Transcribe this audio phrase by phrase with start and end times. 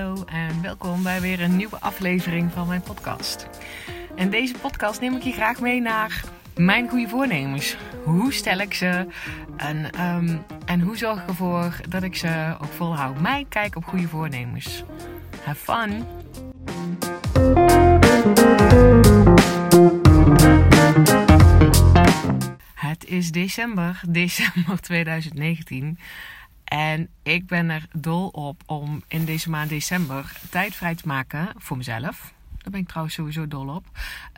[0.00, 3.48] hallo en welkom bij weer een nieuwe aflevering van mijn podcast.
[4.14, 6.24] In deze podcast neem ik je graag mee naar
[6.56, 7.76] mijn goede voornemens.
[8.04, 9.06] Hoe stel ik ze
[9.56, 13.20] en, ehm, en hoe zorg ik ervoor dat ik ze ook volhoud?
[13.20, 14.84] Mijn kijk op goede voornemens.
[15.44, 16.04] Have fun!
[22.74, 25.98] Het is december, december 2019.
[26.70, 31.48] En ik ben er dol op om in deze maand december tijd vrij te maken
[31.56, 32.32] voor mezelf.
[32.58, 33.86] Daar ben ik trouwens sowieso dol op.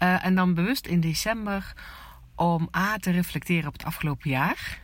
[0.03, 1.73] Uh, en dan bewust in december
[2.35, 4.81] om A te reflecteren op het afgelopen jaar.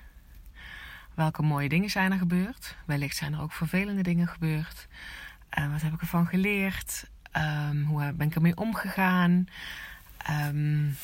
[1.15, 2.77] Welke mooie dingen zijn er gebeurd?
[2.87, 4.88] Wellicht zijn er ook vervelende dingen gebeurd.
[5.59, 7.10] Uh, wat heb ik ervan geleerd?
[7.37, 9.46] Um, hoe ben ik ermee omgegaan?
[10.30, 10.96] Um,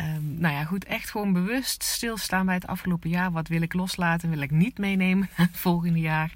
[0.00, 3.32] Um, nou ja, goed, echt gewoon bewust stilstaan bij het afgelopen jaar.
[3.32, 4.30] Wat wil ik loslaten?
[4.30, 6.32] Wil ik niet meenemen het volgende jaar?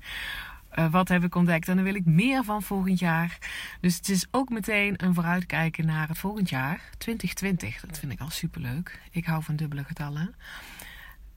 [0.74, 1.68] Uh, wat heb ik ontdekt?
[1.68, 3.38] En dan wil ik meer van volgend jaar.
[3.80, 7.80] Dus het is ook meteen een vooruitkijken naar het volgend jaar, 2020.
[7.80, 9.00] Dat vind ik al superleuk.
[9.10, 10.34] Ik hou van dubbele getallen.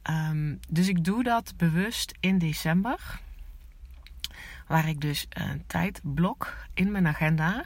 [0.10, 3.20] Um, dus ik doe dat bewust in december.
[4.68, 7.66] Waar ik dus een tijd blok in mijn agenda.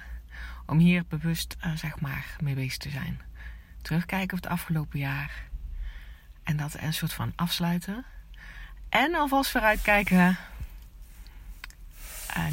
[0.66, 3.27] Om hier bewust, uh, zeg maar, mee bezig te zijn
[3.88, 5.31] terugkijken op het afgelopen jaar.
[6.43, 8.05] En dat een soort van afsluiten.
[8.89, 10.35] En alvast vooruitkijken uh,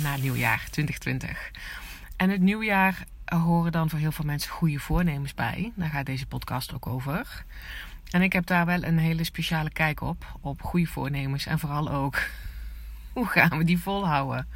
[0.02, 1.50] naar het nieuwjaar 2020.
[2.16, 5.72] En het nieuwjaar horen dan voor heel veel mensen goede voornemens bij.
[5.74, 7.44] Daar gaat deze podcast ook over.
[8.10, 10.38] En ik heb daar wel een hele speciale kijk op.
[10.40, 11.46] Op goede voornemens.
[11.46, 12.20] En vooral ook
[13.12, 14.48] hoe gaan we die volhouden.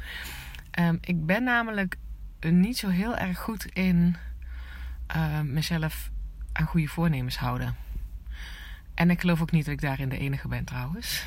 [0.79, 1.95] Um, ik ben namelijk
[2.39, 4.15] niet zo heel erg goed in
[5.15, 6.09] uh, mezelf
[6.59, 7.75] aan goede voornemens houden.
[8.93, 11.23] En ik geloof ook niet dat ik daarin de enige ben trouwens.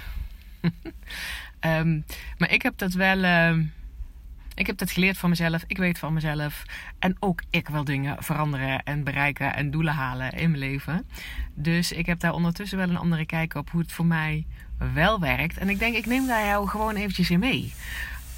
[1.61, 2.05] um,
[2.39, 3.19] maar ik heb dat wel.
[3.19, 3.59] Uh,
[4.55, 5.65] ik heb dat geleerd van mezelf.
[5.67, 6.63] Ik weet van mezelf.
[6.99, 11.07] En ook ik wil dingen veranderen en bereiken en doelen halen in mijn leven.
[11.55, 14.47] Dus ik heb daar ondertussen wel een andere kijk op hoe het voor mij
[14.95, 15.59] wel werkt.
[15.59, 17.73] En ik denk, ik neem daar jou gewoon eventjes in mee.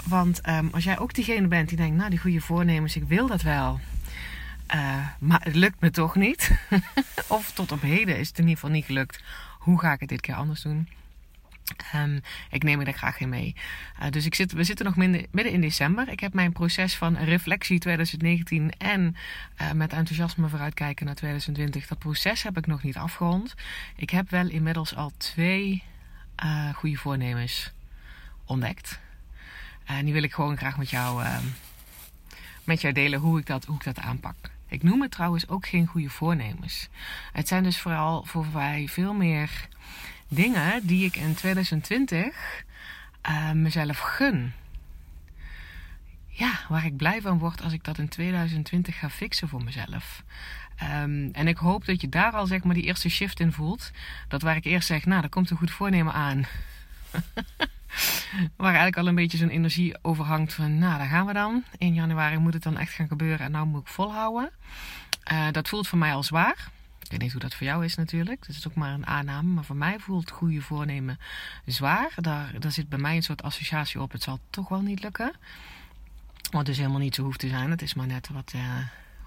[0.04, 3.26] Want um, als jij ook diegene bent die denkt, nou die goede voornemens, ik wil
[3.26, 3.80] dat wel.
[4.74, 6.50] Uh, maar het lukt me toch niet.
[7.28, 9.22] of tot op heden is het in ieder geval niet gelukt.
[9.58, 10.88] Hoe ga ik het dit keer anders doen?
[11.94, 12.20] Um,
[12.50, 13.54] ik neem er graag in mee.
[14.02, 16.08] Uh, dus ik zit, we zitten nog midden, in december.
[16.08, 19.16] Ik heb mijn proces van reflectie 2019 en
[19.60, 21.86] uh, met enthousiasme vooruitkijken naar 2020.
[21.86, 23.54] Dat proces heb ik nog niet afgerond.
[23.96, 25.82] Ik heb wel inmiddels al twee
[26.44, 27.72] uh, goede voornemens
[28.44, 29.00] ontdekt.
[29.84, 31.44] En die wil ik gewoon graag met jou, ehm,
[32.64, 34.36] met jou delen hoe ik, dat, hoe ik dat aanpak.
[34.74, 36.88] Ik noem het trouwens ook geen goede voornemens.
[37.32, 39.68] Het zijn dus vooral voor mij veel meer
[40.28, 42.64] dingen die ik in 2020
[43.28, 44.52] uh, mezelf gun.
[46.26, 50.22] Ja, waar ik blij van word als ik dat in 2020 ga fixen voor mezelf.
[50.82, 53.90] Um, en ik hoop dat je daar al zeg maar die eerste shift in voelt.
[54.28, 56.44] Dat waar ik eerst zeg, nou, daar komt een goed voornemen aan.
[58.56, 61.64] Waar eigenlijk al een beetje zo'n energie overhangt van, nou, daar gaan we dan.
[61.78, 64.50] In januari moet het dan echt gaan gebeuren en nou moet ik volhouden.
[65.32, 66.68] Uh, dat voelt voor mij al zwaar.
[67.02, 68.46] Ik weet niet hoe dat voor jou is natuurlijk.
[68.46, 69.48] Dat is ook maar een aanname.
[69.48, 71.18] Maar voor mij voelt goede voornemen
[71.64, 72.12] zwaar.
[72.16, 74.12] Daar, daar zit bij mij een soort associatie op.
[74.12, 75.32] Het zal toch wel niet lukken.
[76.50, 77.70] Wat dus helemaal niet zo hoeft te zijn.
[77.70, 78.62] Het is maar net wat, uh,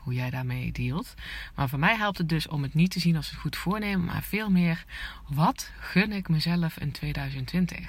[0.07, 1.13] hoe jij daarmee dealt.
[1.55, 4.05] Maar voor mij helpt het dus om het niet te zien als een goed voornemen.
[4.05, 4.85] Maar veel meer,
[5.27, 7.79] wat gun ik mezelf in 2020?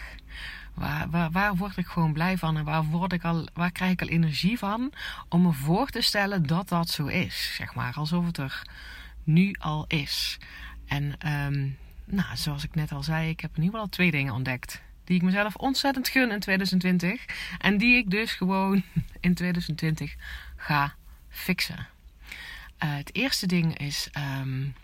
[0.75, 3.93] Waar, waar, waar, word ik gewoon blij van en waar, word ik al, waar krijg
[3.93, 4.93] ik al energie van
[5.29, 7.55] om me voor te stellen dat dat zo is?
[7.57, 8.63] Zeg maar, alsof het er
[9.25, 10.39] nu al is.
[10.87, 14.11] En um, nou, zoals ik net al zei, ik heb in ieder geval al twee
[14.11, 14.83] dingen ontdekt.
[15.05, 17.25] Die ik mezelf ontzettend gun in 2020.
[17.59, 18.83] En die ik dus gewoon
[19.21, 20.15] in 2020
[20.57, 20.95] ga
[21.29, 21.87] fixen.
[22.85, 24.75] Uh, het eerste ding is, um,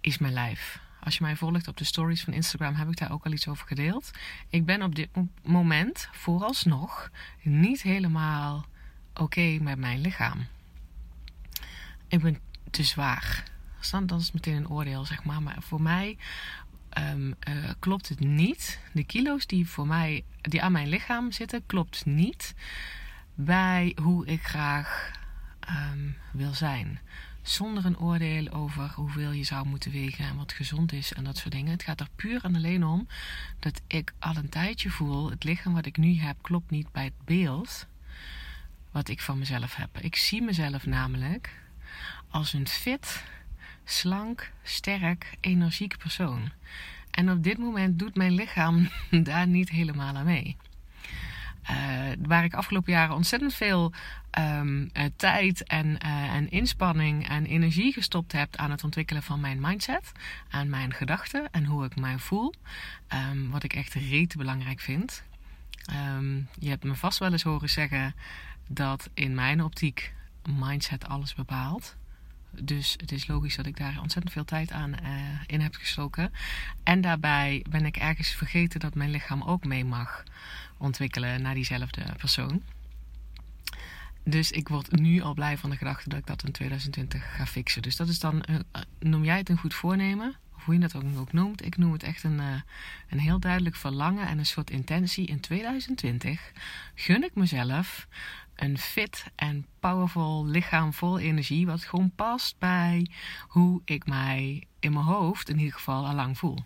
[0.00, 0.80] is mijn lijf.
[1.00, 3.48] Als je mij volgt op de stories van Instagram, heb ik daar ook al iets
[3.48, 4.10] over gedeeld.
[4.48, 5.08] Ik ben op dit
[5.42, 7.10] moment vooralsnog
[7.42, 8.66] niet helemaal
[9.14, 10.46] oké met mijn lichaam.
[12.08, 12.38] Ik ben
[12.70, 13.50] te zwaar.
[14.06, 15.42] Dat is meteen een oordeel, zeg maar.
[15.42, 16.18] Maar voor mij
[16.98, 18.80] um, uh, klopt het niet.
[18.92, 22.54] De kilo's die, voor mij, die aan mijn lichaam zitten, klopt niet
[23.34, 25.20] bij hoe ik graag
[25.68, 27.00] um, wil zijn
[27.42, 31.36] zonder een oordeel over hoeveel je zou moeten wegen en wat gezond is en dat
[31.36, 31.72] soort dingen.
[31.72, 33.06] Het gaat er puur en alleen om
[33.58, 37.04] dat ik al een tijdje voel: het lichaam wat ik nu heb klopt niet bij
[37.04, 37.86] het beeld
[38.90, 39.98] wat ik van mezelf heb.
[39.98, 41.60] Ik zie mezelf namelijk
[42.28, 43.24] als een fit,
[43.84, 46.52] slank, sterk, energiek persoon.
[47.10, 48.88] En op dit moment doet mijn lichaam
[49.22, 50.56] daar niet helemaal aan mee.
[52.26, 53.92] Waar ik afgelopen jaren ontzettend veel
[54.38, 60.12] um, tijd en, en inspanning en energie gestopt heb aan het ontwikkelen van mijn mindset,
[60.50, 62.54] aan mijn gedachten en hoe ik mij voel.
[63.30, 65.22] Um, wat ik echt rete belangrijk vind.
[66.16, 68.14] Um, je hebt me vast wel eens horen zeggen
[68.68, 70.14] dat in mijn optiek
[70.58, 71.96] mindset alles bepaalt.
[72.60, 74.94] Dus het is logisch dat ik daar ontzettend veel tijd aan
[75.46, 76.32] in heb gestoken.
[76.82, 80.22] En daarbij ben ik ergens vergeten dat mijn lichaam ook mee mag
[80.82, 82.62] ontwikkelen naar diezelfde persoon.
[84.24, 87.46] Dus ik word nu al blij van de gedachte dat ik dat in 2020 ga
[87.46, 87.82] fixen.
[87.82, 88.58] Dus dat is dan, uh,
[88.98, 90.36] noem jij het een goed voornemen?
[90.56, 91.64] Of hoe je dat ook, noemt.
[91.64, 92.60] Ik noem het echt een, uh,
[93.08, 95.26] een heel duidelijk verlangen en een soort intentie.
[95.26, 96.52] In 2020
[96.94, 98.06] gun ik mezelf
[98.54, 101.66] een fit en powerful lichaam vol energie.
[101.66, 103.10] Wat gewoon past bij
[103.48, 106.64] hoe ik mij in mijn hoofd in ieder geval al lang voel.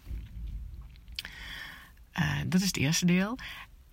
[2.21, 3.39] Uh, dat is het eerste deel.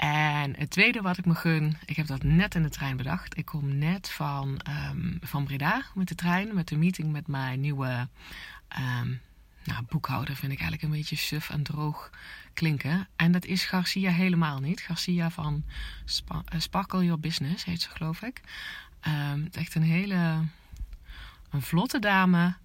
[0.03, 3.37] En het tweede wat ik me gun, ik heb dat net in de trein bedacht.
[3.37, 4.59] Ik kom net van,
[4.89, 8.07] um, van Breda met de trein, met de meeting met mijn nieuwe
[8.77, 9.21] um,
[9.63, 10.35] nou, boekhouder.
[10.35, 12.09] Vind ik eigenlijk een beetje suf en droog
[12.53, 13.07] klinken.
[13.15, 14.81] En dat is Garcia helemaal niet.
[14.81, 15.63] Garcia van
[16.31, 18.41] uh, Sparkle Your Business heet ze geloof ik.
[19.07, 20.45] Um, het is echt een hele
[21.49, 22.55] een vlotte dame,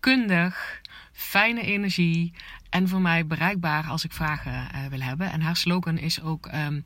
[0.00, 0.80] kundig,
[1.18, 2.32] fijne energie
[2.70, 5.30] en voor mij bereikbaar als ik vragen uh, wil hebben.
[5.30, 6.84] En haar slogan is ook um,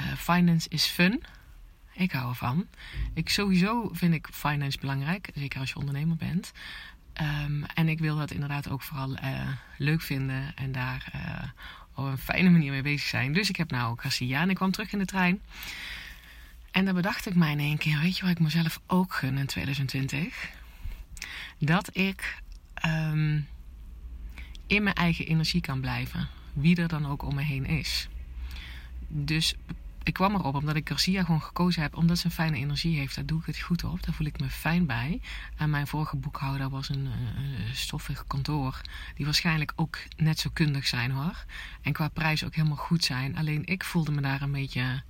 [0.00, 1.22] uh, finance is fun.
[1.94, 2.66] Ik hou ervan.
[3.14, 6.52] Ik sowieso vind ik finance belangrijk, zeker als je ondernemer bent.
[7.44, 11.12] Um, en ik wil dat inderdaad ook vooral uh, leuk vinden en daar
[11.94, 13.32] op een fijne manier mee bezig zijn.
[13.32, 15.42] Dus ik heb nou ook Garcia en ik kwam terug in de trein.
[16.70, 19.38] En dan bedacht ik mij in één keer, weet je wat ik mezelf ook gun
[19.38, 20.50] in 2020?
[21.58, 22.42] Dat ik
[22.86, 23.46] um,
[24.72, 26.28] in mijn eigen energie kan blijven.
[26.52, 28.08] Wie er dan ook om me heen is.
[29.08, 29.54] Dus
[30.02, 31.96] ik kwam erop omdat ik Garcia gewoon gekozen heb.
[31.96, 33.14] Omdat ze een fijne energie heeft.
[33.14, 34.02] Daar doe ik het goed op.
[34.02, 35.20] Daar voel ik me fijn bij.
[35.56, 38.80] En mijn vorige boekhouder was een, een stoffig kantoor.
[39.14, 41.44] Die waarschijnlijk ook net zo kundig zijn hoor.
[41.82, 43.36] En qua prijs ook helemaal goed zijn.
[43.36, 45.02] Alleen ik voelde me daar een beetje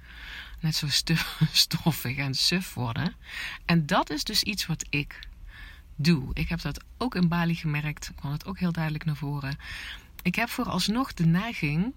[0.61, 0.87] net zo
[1.53, 3.15] stoffig en suf worden.
[3.65, 5.19] En dat is dus iets wat ik
[5.97, 6.31] doe.
[6.33, 8.13] Ik heb dat ook in Bali gemerkt.
[8.15, 9.59] kwam het ook heel duidelijk naar voren.
[10.23, 11.95] Ik heb vooralsnog de neiging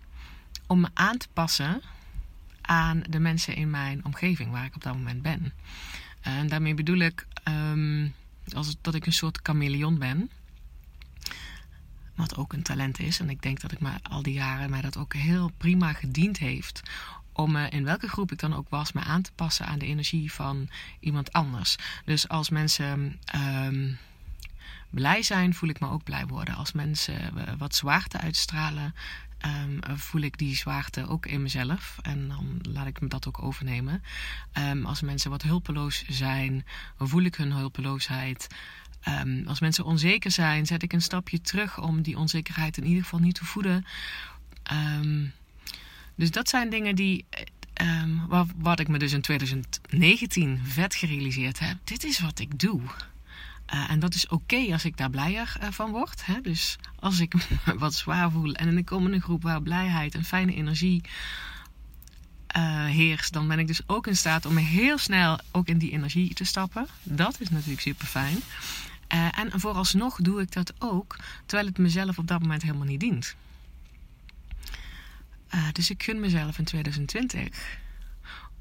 [0.68, 1.82] om me aan te passen
[2.62, 5.54] aan de mensen in mijn omgeving waar ik op dat moment ben.
[6.22, 8.14] En daarmee bedoel ik um,
[8.54, 10.32] als, dat ik een soort chameleon ben.
[12.16, 13.20] Wat ook een talent is.
[13.20, 16.38] En ik denk dat ik me al die jaren mij dat ook heel prima gediend
[16.38, 16.82] heeft.
[17.38, 19.86] Om me in welke groep ik dan ook was, me aan te passen aan de
[19.86, 21.76] energie van iemand anders.
[22.06, 23.98] Dus als mensen um,
[24.90, 26.56] blij zijn, voel ik me ook blij worden.
[26.56, 28.96] Als mensen wat zwaarte uitstralen,
[29.46, 31.98] um, voel ik die zwaarte ook in mezelf.
[32.02, 34.04] En dan laat ik me dat ook overnemen.
[34.58, 36.66] Um, als mensen wat hulpeloos zijn,
[36.98, 38.48] voel ik hun hulpeloosheid.
[39.46, 43.20] Als mensen onzeker zijn, zet ik een stapje terug om die onzekerheid in ieder geval
[43.20, 43.86] niet te voeden.
[46.16, 47.26] Dus dat zijn dingen die.
[48.28, 51.78] wat, wat ik me dus in 2019 vet gerealiseerd heb.
[51.84, 52.82] Dit is wat ik doe.
[53.74, 56.26] Uh, en dat is oké als ik daar blijer uh, van word.
[56.26, 56.42] Hè?
[56.42, 57.34] Dus als ik
[57.78, 61.02] wat zwaar voel en in de komende groep waar blijheid en fijne energie
[62.58, 65.92] uh, heerst, dan ben ik dus ook in staat om heel snel ook in die
[65.92, 66.88] energie te stappen.
[67.04, 68.38] Dat is natuurlijk super fijn.
[69.32, 73.36] en vooralsnog doe ik dat ook, terwijl het mezelf op dat moment helemaal niet dient.
[75.72, 77.78] Dus ik gun mezelf in 2020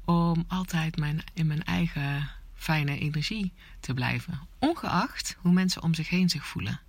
[0.05, 4.39] om altijd mijn, in mijn eigen fijne energie te blijven.
[4.59, 6.79] Ongeacht hoe mensen om zich heen zich voelen.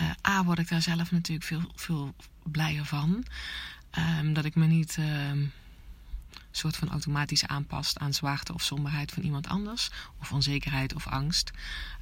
[0.00, 3.24] Uh, A, word ik daar zelf natuurlijk veel, veel blijer van.
[4.18, 4.96] Um, dat ik me niet
[5.30, 5.52] um,
[6.50, 9.90] soort van automatisch aanpast aan zwaarte of somberheid van iemand anders.
[10.20, 11.50] Of onzekerheid of angst.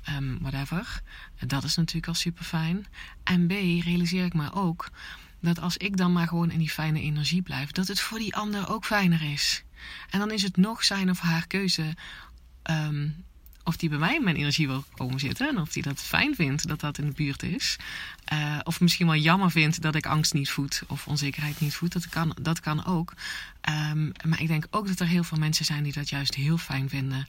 [0.08, 1.02] Um, whatever.
[1.46, 2.86] Dat is natuurlijk al super fijn.
[3.22, 3.50] En B,
[3.84, 4.90] realiseer ik me ook
[5.40, 8.36] dat als ik dan maar gewoon in die fijne energie blijf, dat het voor die
[8.36, 9.64] ander ook fijner is.
[10.10, 11.94] En dan is het nog zijn of haar keuze
[12.70, 13.24] um,
[13.64, 15.48] of die bij mij in mijn energie wil komen zitten.
[15.48, 17.76] En of die dat fijn vindt dat dat in de buurt is.
[18.32, 21.92] Uh, of misschien wel jammer vindt dat ik angst niet voed of onzekerheid niet voed.
[21.92, 23.12] Dat kan, dat kan ook.
[23.92, 26.58] Um, maar ik denk ook dat er heel veel mensen zijn die dat juist heel
[26.58, 27.26] fijn vinden.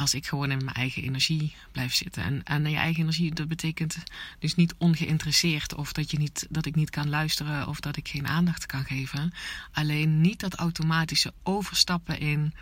[0.00, 2.22] Als ik gewoon in mijn eigen energie blijf zitten.
[2.22, 3.96] En, en je eigen energie, dat betekent
[4.38, 5.74] dus niet ongeïnteresseerd.
[5.74, 8.84] Of dat, je niet, dat ik niet kan luisteren of dat ik geen aandacht kan
[8.84, 9.32] geven.
[9.72, 12.54] Alleen niet dat automatische overstappen in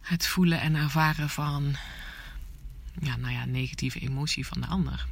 [0.00, 1.76] het voelen en ervaren van
[3.00, 5.06] ja, nou ja, negatieve emotie van de ander.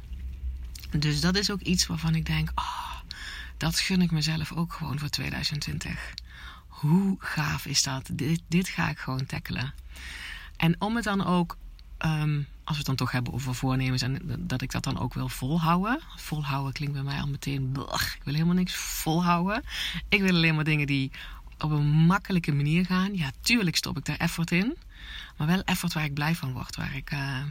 [0.89, 2.95] Dus dat is ook iets waarvan ik denk, oh,
[3.57, 6.13] dat gun ik mezelf ook gewoon voor 2020.
[6.67, 8.09] hoe gaaf is dat?
[8.11, 9.73] Dit, dit ga ik gewoon tackelen.
[10.57, 11.57] En om het dan ook,
[11.97, 15.13] ehm, als we het dan toch hebben over voornemens en dat ik dat dan ook
[15.13, 15.99] wil volhouden.
[16.15, 17.69] Volhouden klinkt bij mij al meteen,
[18.15, 19.63] ik wil helemaal niks volhouden.
[20.09, 21.11] Ik wil alleen maar dingen die
[21.59, 23.15] op een makkelijke manier gaan.
[23.17, 24.77] Ja, tuurlijk stop ik daar effort in.
[25.37, 26.75] Maar wel effort waar ik blij van word.
[26.75, 27.43] Waar ik, uh,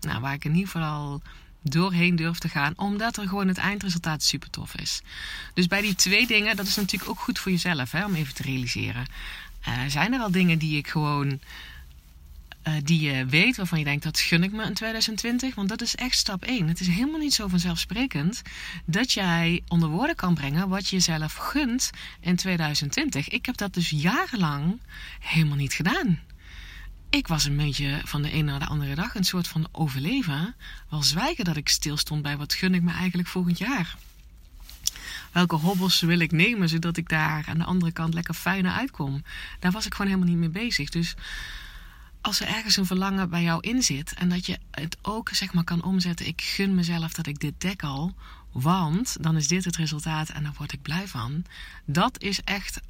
[0.00, 1.22] nou, waar ik in ieder geval
[1.62, 2.72] doorheen durf te gaan.
[2.76, 5.02] Omdat er gewoon het eindresultaat super tof is.
[5.54, 7.90] Dus bij die twee dingen, dat is natuurlijk ook goed voor jezelf.
[7.90, 9.06] Hè, om even te realiseren.
[9.68, 11.40] Uh, zijn er al dingen die ik gewoon...
[12.68, 15.54] Uh, die je weet, waarvan je denkt, dat gun ik me in 2020.
[15.54, 16.68] Want dat is echt stap 1.
[16.68, 18.42] Het is helemaal niet zo vanzelfsprekend
[18.84, 21.90] dat jij onder woorden kan brengen wat je jezelf gunt
[22.20, 23.28] in 2020.
[23.28, 24.78] Ik heb dat dus jarenlang
[25.20, 26.18] helemaal niet gedaan
[27.10, 30.54] ik was een beetje van de een naar de andere dag een soort van overleven.
[30.88, 33.96] Wel zwijgen dat ik stilstond bij wat gun ik me eigenlijk volgend jaar.
[35.32, 39.22] Welke hobbels wil ik nemen zodat ik daar aan de andere kant lekker fijner uitkom?
[39.58, 40.90] Daar was ik gewoon helemaal niet mee bezig.
[40.90, 41.14] Dus
[42.20, 45.52] als er ergens een verlangen bij jou in zit en dat je het ook zeg
[45.52, 48.14] maar kan omzetten, ik gun mezelf dat ik dit dek al,
[48.52, 51.44] want dan is dit het resultaat en daar word ik blij van.
[51.84, 52.80] Dat is echt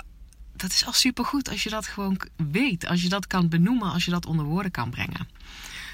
[0.57, 2.87] dat is al supergoed als je dat gewoon weet.
[2.87, 5.29] Als je dat kan benoemen, als je dat onder woorden kan brengen.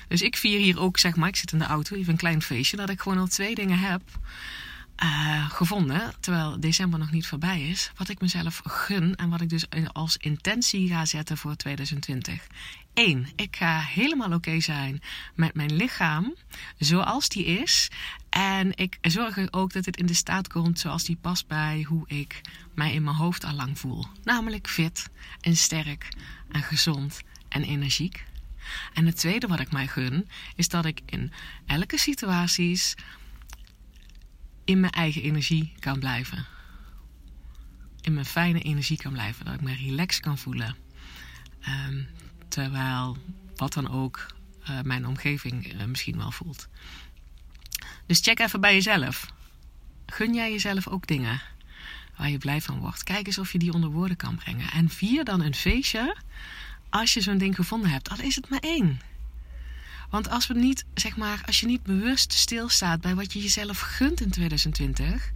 [0.08, 2.42] Dus ik vier hier ook, zeg maar, ik zit in de auto, even een klein
[2.42, 4.02] feestje, dat ik gewoon al twee dingen heb
[5.02, 9.48] uh, gevonden, terwijl december nog niet voorbij is, wat ik mezelf gun en wat ik
[9.48, 12.46] dus als intentie ga zetten voor 2020.
[12.96, 13.26] 1.
[13.36, 15.02] Ik ga helemaal oké zijn
[15.34, 16.34] met mijn lichaam
[16.78, 17.90] zoals die is.
[18.28, 21.84] En ik zorg er ook dat het in de staat komt zoals die past bij
[21.88, 22.40] hoe ik
[22.74, 24.04] mij in mijn hoofd al lang voel.
[24.24, 25.08] Namelijk fit
[25.40, 26.08] en sterk
[26.48, 28.24] en gezond en energiek.
[28.94, 31.32] En het tweede wat ik mij gun, is dat ik in
[31.66, 32.94] elke situaties
[34.66, 36.46] in mijn eigen energie kan blijven.
[38.00, 39.44] In mijn fijne energie kan blijven.
[39.44, 40.76] Dat ik me relaxed kan voelen.
[41.60, 42.02] Ehm,
[42.48, 43.16] terwijl
[43.56, 44.26] wat dan ook
[44.70, 46.68] uh, mijn omgeving uh, misschien wel voelt.
[48.06, 49.32] Dus check even bij jezelf.
[50.06, 51.40] Gun jij jezelf ook dingen
[52.16, 53.02] waar je blij van wordt?
[53.02, 54.70] Kijk eens of je die onder woorden kan brengen.
[54.70, 56.16] En vier dan een feestje
[56.90, 58.10] als je zo'n ding gevonden hebt.
[58.10, 59.00] Al is het maar één.
[60.10, 63.80] Want als we niet, zeg maar, als je niet bewust stilstaat bij wat je jezelf
[63.80, 65.30] gunt in 2020,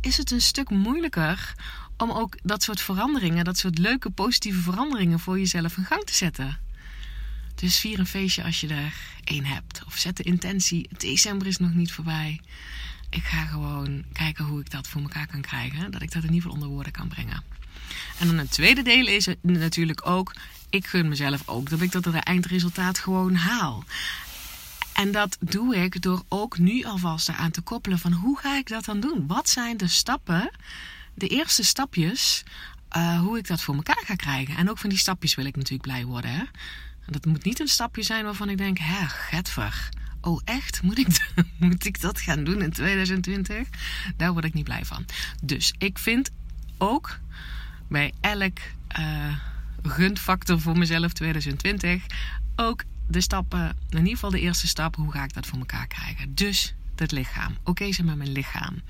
[0.00, 1.54] is het een stuk moeilijker
[1.96, 6.14] om ook dat soort veranderingen, dat soort leuke positieve veranderingen voor jezelf in gang te
[6.14, 6.58] zetten.
[7.54, 9.84] Dus vier een feestje als je er één hebt.
[9.86, 12.40] Of zet de intentie, december is nog niet voorbij.
[13.10, 15.90] Ik ga gewoon kijken hoe ik dat voor elkaar kan krijgen.
[15.90, 17.42] Dat ik dat in ieder geval onder woorden kan brengen.
[18.18, 20.34] En dan het tweede deel is natuurlijk ook
[20.70, 23.84] ik gun mezelf ook dat ik dat eindresultaat gewoon haal.
[24.92, 28.68] En dat doe ik door ook nu alvast eraan te koppelen van hoe ga ik
[28.68, 29.26] dat dan doen?
[29.26, 30.50] Wat zijn de stappen,
[31.14, 32.42] de eerste stapjes,
[32.96, 34.56] uh, hoe ik dat voor elkaar ga krijgen?
[34.56, 36.30] En ook van die stapjes wil ik natuurlijk blij worden.
[36.30, 36.44] Hè?
[37.06, 39.88] Dat moet niet een stapje zijn waarvan ik denk, hè, getver.
[40.20, 40.82] Oh echt?
[40.82, 43.68] Moet ik, moet ik dat gaan doen in 2020?
[44.16, 45.06] Daar word ik niet blij van.
[45.42, 46.30] Dus ik vind
[46.78, 47.18] ook
[47.92, 48.58] bij elk...
[48.98, 49.36] Uh,
[49.82, 52.06] gunfactor voor mezelf 2020.
[52.56, 55.86] Ook de stappen, in ieder geval de eerste stap, hoe ga ik dat voor elkaar
[55.86, 56.34] krijgen?
[56.34, 57.52] Dus het lichaam.
[57.60, 58.82] Oké okay, zijn met mijn lichaam.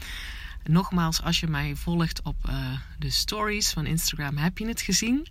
[0.64, 2.54] Nogmaals, als je mij volgt op uh,
[2.98, 5.26] de stories van Instagram, heb je het gezien.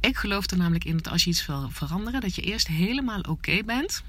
[0.00, 3.20] Ik geloof er namelijk in dat als je iets wil veranderen, dat je eerst helemaal
[3.20, 4.02] oké bent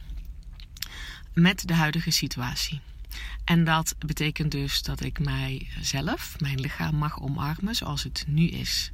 [1.34, 2.80] met de huidige situatie.
[3.44, 8.92] En dat betekent dus dat ik mijzelf, mijn lichaam mag omarmen zoals het nu is.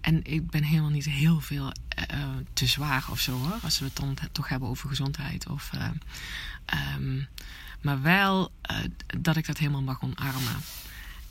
[0.00, 1.72] En ik ben helemaal niet heel veel
[2.12, 3.58] uh, te zwaar of zo hoor.
[3.62, 5.48] Als we het dan toch hebben over gezondheid.
[5.48, 5.90] Of, uh,
[6.96, 7.28] um,
[7.80, 8.52] maar wel
[9.18, 10.56] dat ik dat helemaal mag omarmen.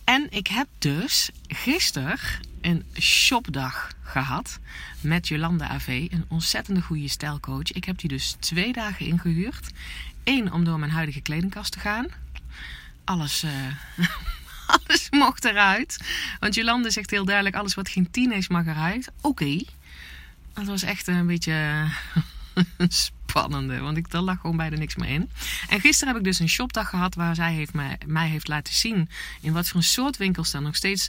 [0.08, 2.20] En ik heb dus gisteren
[2.62, 4.60] een shopdag gehad
[5.02, 6.08] met Jolanda AV.
[6.10, 7.72] Een ontzettende goede stijlcoach.
[7.72, 9.72] Ik heb die dus twee dagen ingehuurd.
[10.24, 12.06] Eén om door mijn huidige kledingkast te gaan.
[13.04, 13.46] Alles
[14.68, 16.00] alles mocht eruit.
[16.40, 19.12] Want Jolande zegt heel duidelijk: alles wat geen tien is, mag eruit.
[19.22, 19.64] Oké.
[20.54, 21.88] Dat was echt een beetje
[23.30, 25.30] spannende, want ik, er lag gewoon bijna niks meer in.
[25.70, 28.74] En gisteren heb ik dus een shopdag gehad waar zij heeft mij, mij heeft laten
[28.74, 29.10] zien
[29.42, 31.08] in wat voor een soort winkels dan nog steeds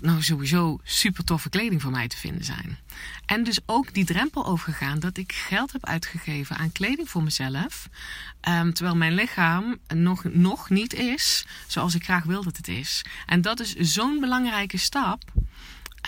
[0.00, 2.78] nou sowieso super toffe kleding voor mij te vinden zijn.
[3.26, 7.88] En dus ook die drempel overgegaan dat ik geld heb uitgegeven aan kleding voor mezelf.
[8.48, 13.04] Um, terwijl mijn lichaam nog, nog niet is zoals ik graag wil dat het is.
[13.26, 15.22] En dat is zo'n belangrijke stap.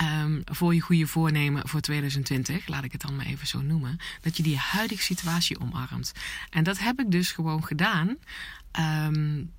[0.02, 3.98] Um, voor je goede voornemen voor 2020, laat ik het dan maar even zo noemen,
[4.20, 6.12] dat je die huidige situatie omarmt.
[6.50, 8.16] En dat heb ik dus gewoon gedaan.
[8.78, 9.50] Um,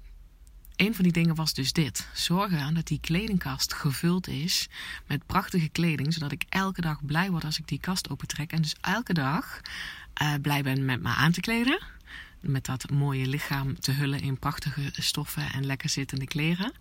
[0.76, 2.08] een van die dingen was dus dit.
[2.14, 4.70] Zorgen dat die kledingkast gevuld is
[5.08, 6.14] met prachtige kleding.
[6.14, 8.52] Zodat ik elke dag blij word als ik die kast opentrek.
[8.52, 9.62] En dus elke dag
[10.22, 11.82] uh, blij ben met me aan te kleden.
[12.40, 16.72] Met dat mooie lichaam te hullen in prachtige stoffen en lekker zittende kleren.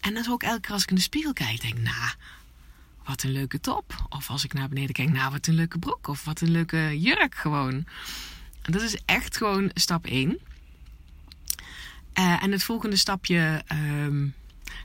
[0.00, 2.10] En dan ook elke keer als ik in de spiegel kijk, denk ik, nou,
[3.04, 4.06] wat een leuke top.
[4.08, 6.08] Of als ik naar beneden kijk, nou, wat een leuke broek.
[6.08, 7.86] Of wat een leuke jurk gewoon.
[8.62, 10.38] Dat is echt gewoon stap 1.
[12.18, 14.34] Uh, en het volgende stapje um,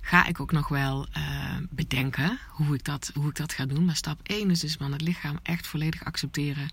[0.01, 3.85] ga ik ook nog wel uh, bedenken hoe ik, dat, hoe ik dat ga doen.
[3.85, 6.69] Maar stap 1 is dus van het lichaam echt volledig accepteren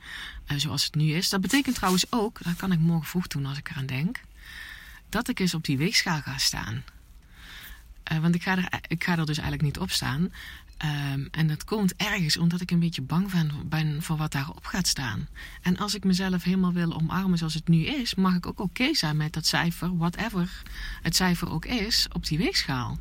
[0.51, 1.29] uh, zoals het nu is.
[1.29, 4.21] Dat betekent trouwens ook, dat kan ik morgen vroeg doen als ik eraan denk,
[5.09, 6.83] dat ik eens op die weegschaal ga staan.
[8.21, 10.33] Want ik ga, er, ik ga er dus eigenlijk niet op staan.
[11.15, 13.31] Um, en dat komt ergens omdat ik een beetje bang
[13.69, 15.29] ben, voor wat daarop gaat staan.
[15.63, 18.95] En als ik mezelf helemaal wil omarmen zoals het nu is, mag ik ook oké
[18.95, 20.63] zijn met dat cijfer, whatever
[21.03, 22.99] het cijfer ook is, op die weegschaal.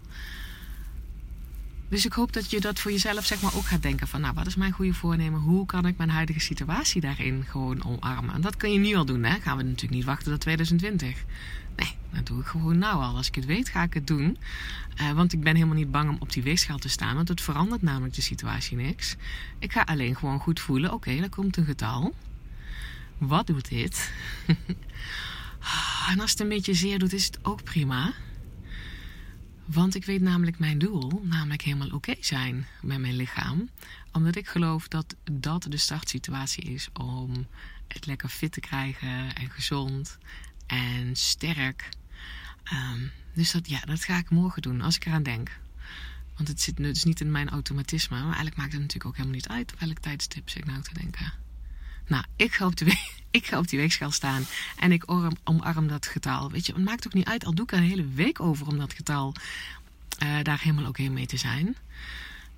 [1.91, 4.33] Dus ik hoop dat je dat voor jezelf zeg maar ook gaat denken van, nou,
[4.33, 5.39] wat is mijn goede voornemen?
[5.39, 8.33] Hoe kan ik mijn huidige situatie daarin gewoon omarmen?
[8.33, 9.39] En dat kun je nu al doen, hè?
[9.39, 11.23] Gaan we natuurlijk niet wachten tot 2020.
[11.75, 13.15] Nee, dat doe ik gewoon nou al.
[13.15, 14.37] Als ik het weet, ga ik het doen.
[15.01, 17.15] Uh, want ik ben helemaal niet bang om op die weegschaal te staan.
[17.15, 19.15] Want het verandert namelijk de situatie niks.
[19.59, 20.93] Ik ga alleen gewoon goed voelen.
[20.93, 22.15] Oké, okay, daar komt een getal.
[23.17, 24.11] Wat doet dit?
[26.11, 28.13] en als het een beetje zeer doet, is het ook prima.
[29.65, 33.69] Want ik weet namelijk mijn doel, namelijk helemaal oké zijn met mijn lichaam.
[34.11, 37.47] Omdat ik geloof dat dat de startsituatie is om
[37.87, 40.17] het lekker fit te krijgen en gezond
[40.65, 41.89] en sterk.
[42.73, 45.59] Um, dus dat, ja, dat ga ik morgen doen als ik eraan denk.
[46.35, 48.15] Want het zit dus niet in mijn automatisme.
[48.15, 51.33] Maar eigenlijk maakt het natuurlijk ook helemaal niet uit welk tijdstip ik nou te denken.
[52.07, 52.85] Nou, ik ga op, de
[53.31, 54.45] ik ga op die weegschaal staan
[54.79, 55.03] en ik
[55.43, 56.51] omarm, dat getal.
[56.51, 58.67] Weet je, het maakt ook niet uit, al doe ik er een hele week over
[58.67, 59.33] om dat getal
[60.23, 61.65] uh, daar helemaal oké okay mee te zijn.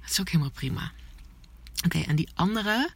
[0.02, 0.92] Dat is ook helemaal prima.
[1.86, 2.90] Oké, en die andere,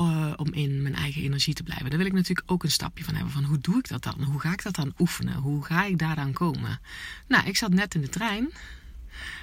[0.00, 1.88] uh, om in mijn eigen energie te blijven.
[1.88, 3.32] Daar wil ik natuurlijk ook een stapje van hebben.
[3.32, 4.22] Van hoe doe ik dat dan?
[4.22, 5.34] Hoe ga ik dat dan oefenen?
[5.34, 6.80] Hoe ga ik daar dan komen?
[7.26, 8.50] Nou, ik zat net in de trein.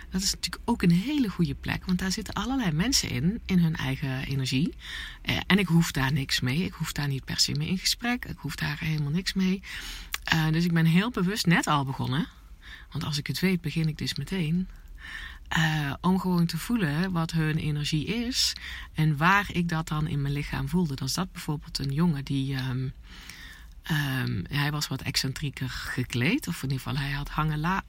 [0.10, 1.86] Dat is natuurlijk ook een hele goede plek.
[1.86, 4.74] Want daar zitten allerlei mensen in, in hun eigen energie.
[5.30, 6.64] Uh, en ik hoef daar niks mee.
[6.64, 8.26] Ik hoef daar niet per se mee in gesprek.
[8.26, 9.62] Ik hoef daar helemaal niks mee.
[10.34, 12.28] Uh, dus ik ben heel bewust net al begonnen.
[12.92, 14.68] Want als ik het weet, begin ik dus meteen.
[15.58, 18.54] Uh, om gewoon te voelen wat hun energie is
[18.94, 20.96] en waar ik dat dan in mijn lichaam voelde.
[20.96, 22.56] Dan zat bijvoorbeeld een jongen die.
[22.56, 22.94] Um,
[23.92, 27.32] um, hij was wat excentrieker gekleed, of in ieder geval hij had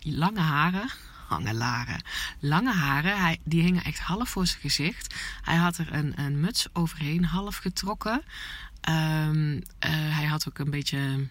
[0.03, 0.91] lange haren.
[1.31, 2.03] Hangelaren.
[2.39, 5.15] Lange haren, hij, die hingen echt half voor zijn gezicht.
[5.43, 8.23] Hij had er een, een muts overheen, half getrokken.
[8.89, 11.29] Um, uh, hij had ook een beetje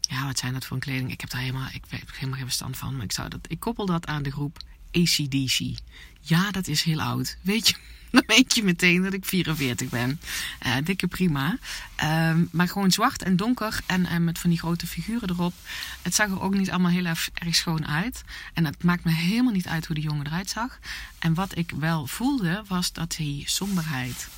[0.00, 1.10] ja, wat zijn dat voor een kleding?
[1.10, 2.94] Ik heb daar helemaal, ik heb helemaal geen verstand van.
[2.94, 4.58] Maar ik, zou dat, ik koppel dat aan de groep
[4.92, 5.78] ACDC.
[6.20, 7.36] Ja, dat is heel oud.
[7.42, 7.74] Weet je,
[8.16, 10.20] dan weet je meteen dat ik 44 ben.
[10.66, 11.58] Uh, dikke prima.
[12.02, 15.54] Uh, maar gewoon zwart en donker en, met van die grote figuren erop.
[16.02, 18.24] Het zag er ook niet allemaal heel erg, schoon uit.
[18.54, 20.78] En het maakt me helemaal niet uit hoe die jongen eruit zag.
[21.18, 24.28] En wat ik wel voelde, was dat hij somberheid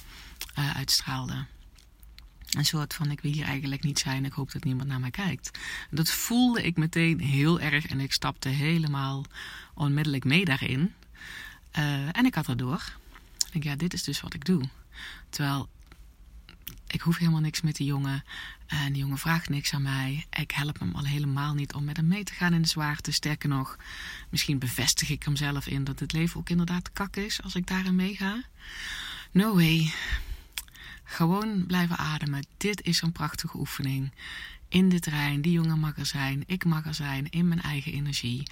[0.59, 1.45] uh, uitstraalde.
[2.49, 5.11] Een soort van, ik wil hier eigenlijk niet zijn, ik hoop dat niemand naar mij
[5.11, 5.59] kijkt.
[5.91, 9.25] Dat voelde ik meteen heel erg en ik stapte helemaal
[9.75, 10.95] onmiddellijk mee daarin.
[11.79, 12.83] Uh, en ik had erdoor.
[13.49, 14.63] Ik denk, ja, dit is dus wat ik doe.
[15.31, 15.69] Terwijl,
[16.87, 18.25] ik hoef helemaal niks met die jongen.
[18.67, 20.27] En die jongen vraagt niks aan mij.
[20.31, 23.13] Ik help hem al helemaal niet om met hem mee te gaan in de zwaarte.
[23.13, 23.77] Sterker nog,
[24.29, 27.67] misschien bevestig ik hem zelf in dat het leven ook inderdaad kak is als ik
[27.67, 28.43] daarin meega.
[29.31, 29.93] No way.
[31.05, 32.47] Gewoon blijven ademen.
[32.57, 34.13] Dit is een prachtige oefening.
[34.69, 36.43] In de trein, die jongen mag er zijn.
[36.47, 37.31] Ik mag er zijn.
[37.31, 38.43] In mijn eigen energie.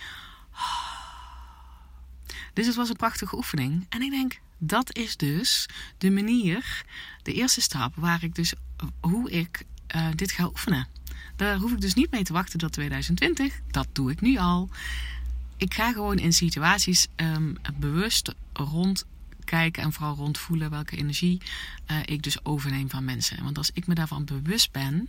[2.57, 3.87] Dus het was een prachtige oefening.
[3.89, 6.85] En ik denk, dat is dus de manier,
[7.23, 8.55] de eerste stap waar ik dus,
[9.01, 9.65] hoe ik
[9.97, 10.87] uh, dit ga oefenen.
[11.37, 13.61] Daar hoef ik dus niet mee te wachten tot 2020.
[13.71, 14.69] Dat doe ik nu al.
[15.57, 19.05] Ik ga gewoon in situaties um, bewust rond
[19.45, 21.41] kijken en vooral rondvoelen welke energie
[21.91, 23.45] uh, ik dus overneem van mensen.
[23.45, 25.09] Want als ik me daarvan bewust ben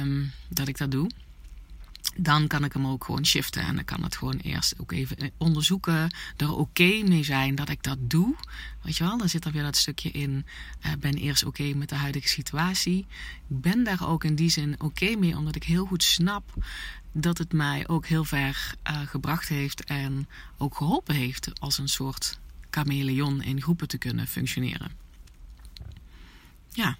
[0.00, 1.10] um, dat ik dat doe,
[2.16, 3.62] dan kan ik hem ook gewoon shiften.
[3.62, 6.10] En dan kan het gewoon eerst ook even onderzoeken.
[6.36, 8.36] Er oké mee zijn dat ik dat doe.
[8.82, 10.46] Weet je wel, dan zit er weer dat stukje in.
[10.86, 13.06] Uh, ben eerst oké met de huidige situatie.
[13.48, 16.54] Ik ben daar ook in die zin oké mee, omdat ik heel goed snap
[17.12, 21.88] dat het mij ook heel ver uh, gebracht heeft en ook geholpen heeft als een
[21.88, 22.38] soort
[22.70, 24.90] chameleon in groepen te kunnen functioneren.
[26.68, 26.96] Ja.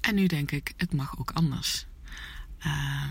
[0.00, 1.86] En nu denk ik, het mag ook anders.
[2.66, 3.04] Uh,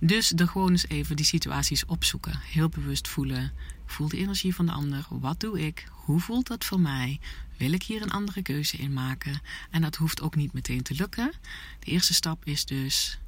[0.00, 2.38] Dus er gewoon eens even die situaties opzoeken.
[2.38, 3.52] Heel bewust voelen.
[3.86, 5.06] Voel de energie van de ander.
[5.08, 5.88] Wat doe ik?
[5.90, 7.20] Hoe voelt dat voor mij?
[7.56, 9.40] Wil ik hier een andere keuze in maken?
[9.70, 11.32] En dat hoeft ook niet meteen te lukken.
[11.78, 13.18] De eerste stap is dus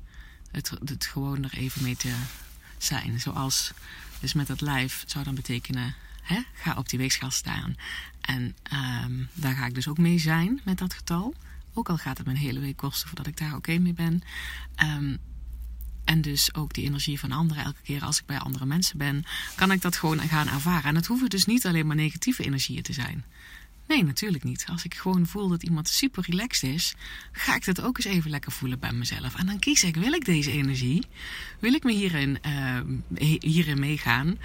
[0.50, 2.14] het, het gewoon er even mee te
[2.78, 3.20] zijn.
[3.20, 3.72] Zoals
[4.20, 5.94] dus met dat lijf zou dan betekenen
[6.26, 6.40] Hè?
[6.52, 7.76] Ga op die weegschaal staan.
[8.20, 8.56] En
[9.04, 11.34] um, daar ga ik dus ook mee zijn met dat getal.
[11.74, 14.22] Ook al gaat het een hele week kosten voordat ik daar oké mee ben.
[14.82, 15.18] Um,
[16.06, 17.64] en dus ook die energie van anderen.
[17.64, 20.84] Elke keer als ik bij andere mensen ben, kan ik dat gewoon gaan ervaren.
[20.84, 23.24] En het hoeven dus niet alleen maar negatieve energieën te zijn.
[23.86, 24.66] Nee, natuurlijk niet.
[24.70, 26.94] Als ik gewoon voel dat iemand super relaxed is,
[27.32, 29.34] ga ik dat ook eens even lekker voelen bij mezelf.
[29.34, 31.06] En dan kies ik, wil ik deze energie?
[31.58, 32.80] Wil ik me hierin, uh,
[33.40, 34.38] hierin meegaan?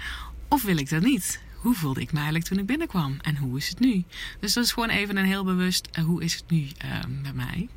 [0.48, 1.40] Of wil ik dat niet?
[1.62, 4.04] hoe voelde ik me eigenlijk toen ik binnenkwam en hoe is het nu?
[4.40, 7.34] Dus dat is gewoon even een heel bewust uh, hoe is het nu uh, met
[7.34, 7.68] mij.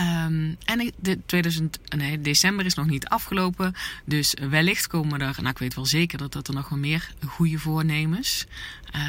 [0.00, 3.74] Um, en de 2000, nee, december is nog niet afgelopen.
[4.04, 7.12] Dus wellicht komen er, nou ik weet wel zeker dat, dat er nog wel meer
[7.26, 8.46] goede voornemens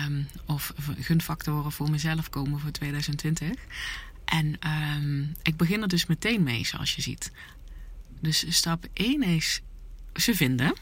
[0.06, 3.50] um, of gunfactoren voor mezelf komen voor 2020.
[4.26, 4.60] En
[4.98, 7.32] um, ik begin er dus meteen mee, zoals je ziet.
[8.20, 9.62] Dus stap 1 is
[10.14, 10.74] ze vinden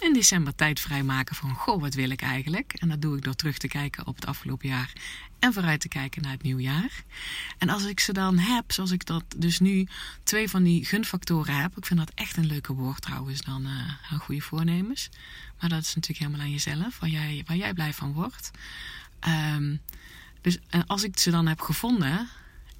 [0.00, 2.72] in december tijd vrijmaken van, goh, wat wil ik eigenlijk?
[2.72, 4.92] En dat doe ik door terug te kijken op het afgelopen jaar
[5.38, 7.04] en vooruit te kijken naar het nieuwjaar.
[7.58, 9.86] En als ik ze dan heb, zoals ik dat dus nu
[10.22, 14.20] twee van die gunfactoren heb, ik vind dat echt een leuke woord trouwens, dan uh,
[14.20, 15.08] goede voornemens.
[15.60, 18.50] Maar dat is natuurlijk helemaal aan jezelf, waar jij, waar jij blij van wordt.
[19.54, 19.80] Um,
[20.40, 22.28] dus en als ik ze dan heb gevonden,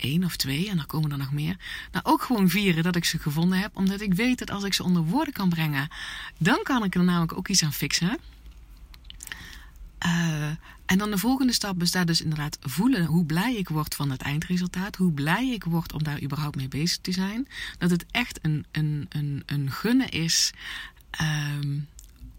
[0.00, 1.56] één of twee en dan komen er nog meer.
[1.92, 4.74] Nou, ook gewoon vieren dat ik ze gevonden heb, omdat ik weet dat als ik
[4.74, 5.88] ze onder woorden kan brengen,
[6.38, 8.18] dan kan ik er namelijk ook iets aan fixen.
[10.06, 10.50] Uh,
[10.86, 14.22] en dan de volgende stap bestaat dus inderdaad voelen hoe blij ik word van het
[14.22, 14.96] eindresultaat.
[14.96, 17.48] Hoe blij ik word om daar überhaupt mee bezig te zijn.
[17.78, 20.52] Dat het echt een, een, een, een gunnen is.
[21.20, 21.88] Um,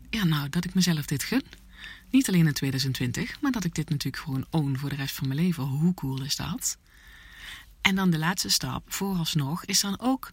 [0.09, 1.43] ja, nou, dat ik mezelf dit gun.
[2.09, 5.27] Niet alleen in 2020, maar dat ik dit natuurlijk gewoon own voor de rest van
[5.27, 5.63] mijn leven.
[5.63, 6.77] Hoe cool is dat?
[7.81, 10.31] En dan de laatste stap, vooralsnog, is dan ook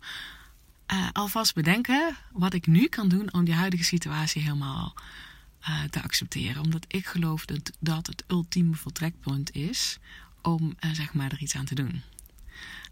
[0.93, 4.95] uh, alvast bedenken wat ik nu kan doen om die huidige situatie helemaal
[5.69, 6.63] uh, te accepteren.
[6.63, 9.99] Omdat ik geloof dat dat het ultieme vertrekpunt is
[10.43, 12.03] om uh, zeg maar er iets aan te doen.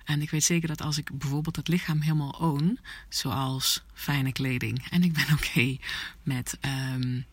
[0.04, 4.86] En ik weet zeker dat als ik bijvoorbeeld het lichaam helemaal own, zoals fijne kleding,
[4.90, 5.76] en ik ben oké
[6.22, 6.58] met,
[6.94, 7.26] um,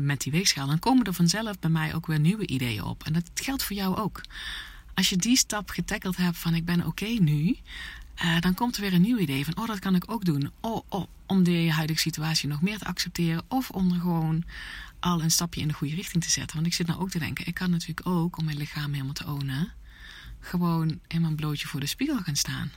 [0.00, 3.04] met die weegschaal, dan komen er vanzelf bij mij ook weer nieuwe ideeën op.
[3.04, 4.20] En dat geldt voor jou ook
[4.96, 7.56] als je die stap getackeld hebt van ik ben oké nu,
[8.24, 10.50] uh, dan komt er weer een nieuw idee van oh dat kan ik ook doen.
[10.60, 14.44] Oh, oh, om de huidige situatie nog meer te accepteren of om er gewoon
[15.00, 16.56] al een stapje in de goede richting te zetten.
[16.56, 19.12] Want ik zit nou ook te denken, ik kan natuurlijk ook om mijn lichaam helemaal
[19.12, 19.72] te ownen,
[20.40, 22.72] gewoon in mijn blootje voor de spiegel gaan staan.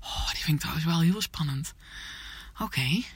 [0.00, 1.74] Oh, die vind ik trouwens wel heel spannend.
[2.52, 3.06] Oké, okay.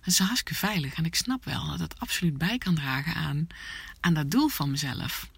[0.00, 3.46] dat is hartstikke veilig en ik snap wel dat het absoluut bij kan dragen aan,
[4.00, 5.28] aan dat doel van mezelf.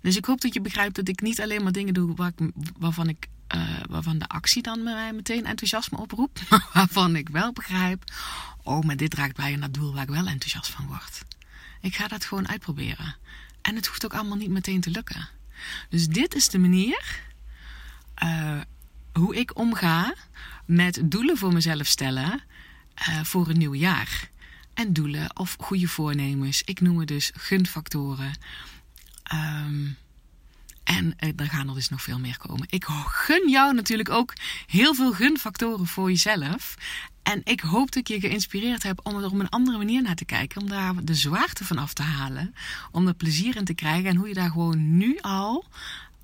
[0.00, 2.32] Dus ik hoop dat je begrijpt dat ik niet alleen maar dingen doe
[2.78, 6.42] waarvan, ik, uh, waarvan de actie dan mij meteen enthousiasme oproept.
[6.50, 8.04] Maar waarvan ik wel begrijp,
[8.62, 11.22] oh, maar dit draagt bij aan dat doel waar ik wel enthousiast van word.
[11.80, 13.16] Ik ga dat gewoon uitproberen.
[13.62, 15.28] En het hoeft ook allemaal niet meteen te lukken.
[15.88, 17.22] Dus dit is de manier
[18.22, 18.60] uh,
[19.12, 20.14] hoe ik omga
[20.66, 22.42] met doelen voor mezelf stellen
[23.08, 24.28] uh, voor een nieuw jaar.
[24.74, 26.62] En doelen of goede voornemens.
[26.62, 28.32] Ik noem het dus gunfactoren.
[29.32, 29.96] Um,
[30.84, 32.66] en eh, er gaan er dus nog veel meer komen.
[32.70, 34.34] Ik gun jou natuurlijk ook
[34.66, 36.74] heel veel gunfactoren voor jezelf.
[37.22, 40.14] En ik hoop dat ik je geïnspireerd heb om er op een andere manier naar
[40.14, 40.60] te kijken.
[40.60, 42.54] Om daar de zwaarte van af te halen.
[42.92, 44.10] Om er plezier in te krijgen.
[44.10, 45.64] En hoe je daar gewoon nu al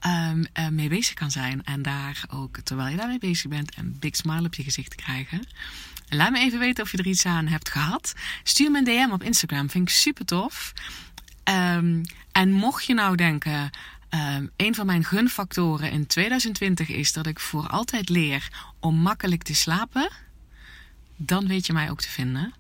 [0.07, 1.64] um, uh, mee bezig kan zijn.
[1.64, 4.97] En daar ook, terwijl je daarmee bezig bent, een big smile op je gezicht te
[4.97, 5.42] krijgen.
[6.09, 8.14] Laat me even weten of je er iets aan hebt gehad.
[8.42, 9.71] Stuur me een DM op Instagram.
[9.71, 10.73] Vind ik super tof.
[11.48, 13.70] Um, en mocht je nou denken,
[14.11, 18.48] um, een van mijn gunfactoren in 2020 is dat ik voor altijd leer
[18.80, 20.11] om makkelijk te slapen,
[21.16, 22.54] dan weet je mij ook te vinden.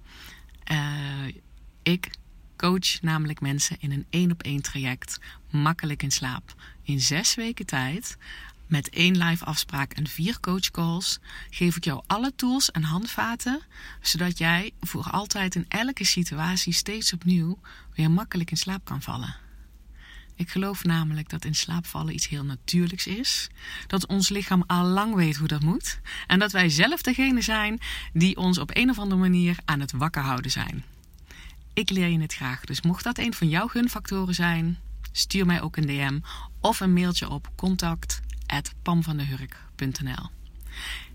[0.72, 1.34] Uh,
[1.82, 2.10] ik
[2.56, 5.18] coach namelijk mensen in een één op één traject
[5.50, 6.54] makkelijk in slaap.
[6.82, 8.16] In zes weken tijd
[8.66, 11.18] met één live afspraak en vier coachcalls
[11.50, 13.60] geef ik jou alle tools en handvaten,
[14.00, 17.58] zodat jij voor altijd in elke situatie steeds opnieuw
[17.94, 19.36] weer makkelijk in slaap kan vallen.
[20.34, 23.48] Ik geloof namelijk dat in slaap vallen iets heel natuurlijks is.
[23.86, 26.00] Dat ons lichaam al lang weet hoe dat moet.
[26.26, 27.80] En dat wij zelf degene zijn
[28.12, 30.84] die ons op een of andere manier aan het wakker houden zijn.
[31.72, 34.78] Ik leer je het graag, dus mocht dat een van jouw gunfactoren zijn,
[35.12, 36.18] stuur mij ook een DM
[36.60, 37.50] of een mailtje op
[38.56, 40.30] contact@pamvandehurk.nl.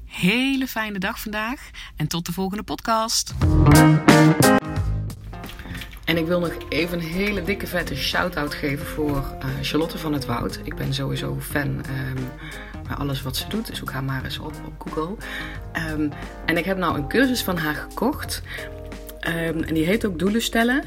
[0.06, 3.34] hele fijne dag vandaag en tot de volgende podcast.
[6.06, 10.14] En ik wil nog even een hele dikke vette shout-out geven voor uh, Charlotte van
[10.14, 10.60] het Woud.
[10.64, 12.30] Ik ben sowieso fan um,
[12.88, 13.66] bij alles wat ze doet.
[13.68, 15.16] Zoek dus haar maar eens op op Google.
[15.92, 16.12] Um,
[16.46, 18.42] en ik heb nou een cursus van haar gekocht.
[19.28, 20.84] Um, en die heet ook Doelen stellen.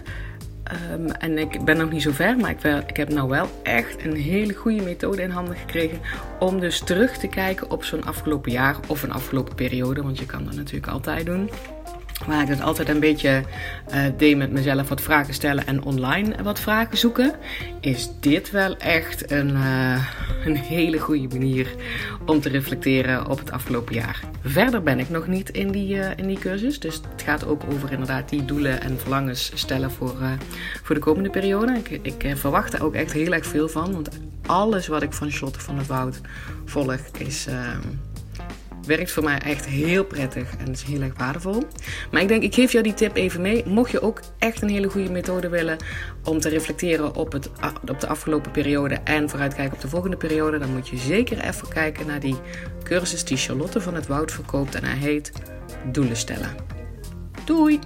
[0.93, 4.05] Um, en ik ben nog niet zo ver, maar ik, ik, heb nou wel echt
[4.05, 5.99] een hele goede methode in handen gekregen.
[6.39, 10.03] Om dus terug te kijken op zo'n afgelopen jaar of een afgelopen periode.
[10.03, 11.51] Want je kan dat natuurlijk altijd doen.
[12.27, 13.43] Waar ik het altijd een beetje
[13.95, 17.33] uh, deed met mezelf wat vragen stellen en online wat vragen zoeken,
[17.81, 20.07] is dit wel echt een, uh,
[20.45, 21.75] een hele goede manier
[22.27, 24.21] om te reflecteren op het afgelopen jaar.
[24.43, 27.63] Verder ben ik nog niet in die, uh, in die cursus, dus het gaat ook
[27.73, 30.15] over inderdaad die doelen en verlangens stellen voor,
[30.83, 31.81] voor de komende periode.
[31.85, 34.09] Ik, ik verwacht er ook echt heel erg veel van, want
[34.47, 36.21] alles wat ik van Charlotte van het Woud
[36.65, 37.47] volg is
[38.87, 41.63] werkt voor mij echt heel prettig en is heel erg waardevol.
[42.11, 43.65] Maar ik denk, ik geef jou die tip even mee.
[43.67, 45.77] Mocht je ook echt een hele goede methode willen
[46.25, 47.51] om te reflecteren op, het,
[47.91, 51.69] op de afgelopen periode en vooruitkijken op de volgende periode, dan moet je zeker even
[51.69, 52.37] kijken naar die
[52.83, 54.75] cursus die Charlotte van het Woud verkoopt.
[54.75, 55.33] En hij heet
[55.93, 56.55] Doelen stellen.
[57.45, 57.81] Doei!